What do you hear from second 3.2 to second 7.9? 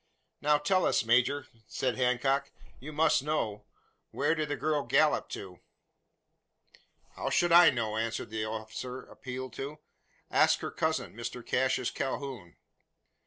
know. Where did the girl gallop to?" "How should I